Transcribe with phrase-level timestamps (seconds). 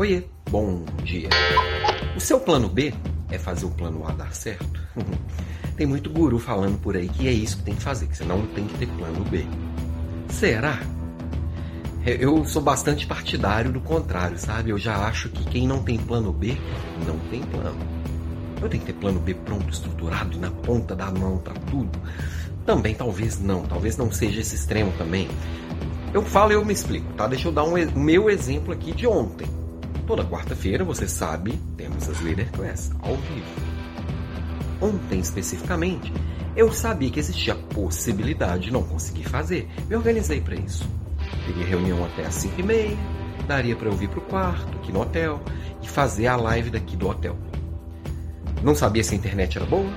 [0.00, 1.28] Oiê, bom dia.
[2.16, 2.94] O seu plano B
[3.30, 4.80] é fazer o plano A dar certo?
[5.76, 8.24] tem muito guru falando por aí que é isso que tem que fazer, que você
[8.24, 9.44] não tem que ter plano B.
[10.30, 10.78] Será?
[12.02, 14.70] Eu sou bastante partidário do contrário, sabe?
[14.70, 16.56] Eu já acho que quem não tem plano B
[17.06, 17.86] não tem plano.
[18.62, 22.00] Eu tenho que ter plano B pronto, estruturado e na ponta da mão para tudo.
[22.64, 25.28] Também talvez não, talvez não seja esse extremo também.
[26.14, 27.26] Eu falo e eu me explico, tá?
[27.26, 29.60] Deixa eu dar um meu exemplo aqui de ontem.
[30.10, 33.46] Toda quarta-feira, você sabe, temos as Leader Class ao vivo.
[34.80, 36.12] Ontem, especificamente,
[36.56, 39.70] eu sabia que existia possibilidade de não conseguir fazer.
[39.88, 40.84] Me organizei para isso.
[41.46, 42.98] Teria reunião até às 5 e meia,
[43.46, 45.40] daria para eu vir para o quarto, aqui no hotel,
[45.80, 47.38] e fazer a live daqui do hotel.
[48.64, 49.92] Não sabia se a internet era boa,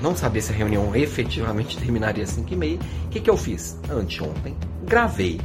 [0.00, 2.78] não sabia se a reunião efetivamente terminaria às 5 e meia.
[3.04, 3.78] O que, que eu fiz?
[3.90, 5.38] Anteontem, gravei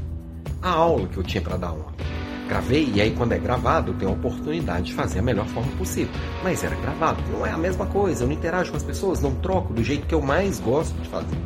[0.62, 2.23] a aula que eu tinha para dar ontem.
[2.48, 5.72] Gravei e aí quando é gravado eu tenho a oportunidade de fazer a melhor forma
[5.78, 6.14] possível.
[6.44, 9.34] Mas era gravado, não é a mesma coisa, eu não interajo com as pessoas, não
[9.36, 11.38] troco do jeito que eu mais gosto de fazer.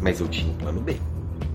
[0.00, 0.96] Mas eu tinha um plano B.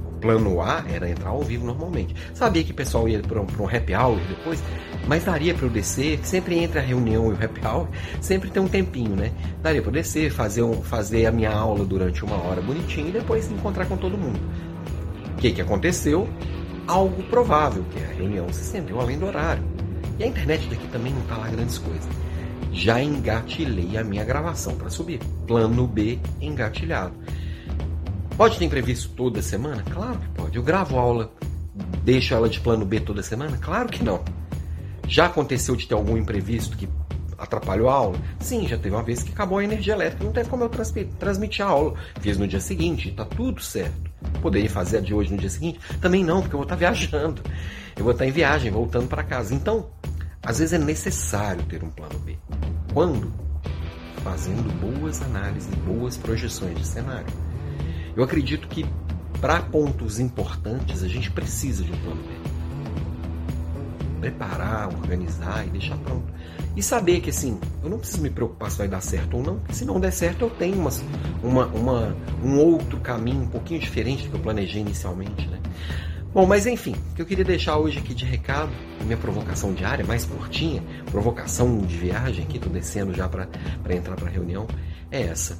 [0.05, 2.15] O plano A era entrar ao vivo normalmente.
[2.33, 4.63] Sabia que o pessoal ia para um, um happy hour depois,
[5.07, 7.87] mas daria para eu descer, sempre entre a reunião e o happy hour,
[8.19, 9.31] sempre tem um tempinho, né?
[9.61, 13.11] Daria para eu descer, fazer, um, fazer a minha aula durante uma hora bonitinho e
[13.11, 14.39] depois encontrar com todo mundo.
[15.33, 16.27] O que, que aconteceu?
[16.87, 19.63] Algo provável, que a reunião se estendeu além do horário.
[20.17, 22.07] E a internet daqui também não está lá grandes coisas.
[22.71, 25.19] Já engatilhei a minha gravação para subir.
[25.45, 27.13] Plano B engatilhado.
[28.37, 29.83] Pode ter imprevisto toda semana?
[29.91, 30.55] Claro que pode.
[30.55, 31.33] Eu gravo aula,
[32.03, 33.57] deixo ela de plano B toda semana?
[33.57, 34.23] Claro que não.
[35.07, 36.87] Já aconteceu de ter algum imprevisto que
[37.37, 38.19] atrapalhou a aula?
[38.39, 40.69] Sim, já teve uma vez que acabou a energia elétrica, não teve como eu
[41.19, 41.95] transmitir a aula.
[42.21, 44.06] Fiz no dia seguinte, tá tudo certo.
[44.41, 45.79] Poderia fazer a de hoje no dia seguinte?
[46.01, 47.41] Também não, porque eu vou estar viajando.
[47.95, 49.53] Eu vou estar em viagem, voltando para casa.
[49.53, 49.89] Então,
[50.43, 52.37] às vezes é necessário ter um plano B.
[52.93, 53.31] Quando?
[54.23, 57.27] Fazendo boas análises, boas projeções de cenário.
[58.15, 58.85] Eu acredito que
[59.39, 62.46] para pontos importantes a gente precisa de um plano B.
[64.19, 66.33] Preparar, organizar e deixar pronto.
[66.75, 69.57] E saber que assim, eu não preciso me preocupar se vai dar certo ou não,
[69.59, 70.91] porque se não der certo eu tenho uma,
[71.43, 75.47] uma, uma, um outro caminho um pouquinho diferente do que eu planejei inicialmente.
[75.47, 75.59] Né?
[76.33, 78.71] Bom, mas enfim, o que eu queria deixar hoje aqui de recado,
[79.03, 83.47] minha provocação diária, mais curtinha, provocação de viagem, aqui tô descendo já para
[83.89, 84.67] entrar para a reunião,
[85.11, 85.57] é essa.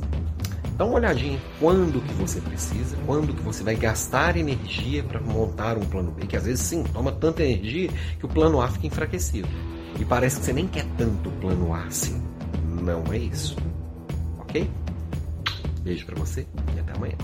[0.77, 5.75] Dá uma olhadinha quando que você precisa, quando que você vai gastar energia para montar
[5.77, 8.85] um plano B, que às vezes sim, toma tanta energia que o plano A fica
[8.85, 9.47] enfraquecido.
[9.99, 12.21] E parece que você nem quer tanto plano A assim.
[12.83, 13.55] Não é isso.
[14.39, 14.69] Ok?
[15.81, 17.15] Beijo para você e até amanhã.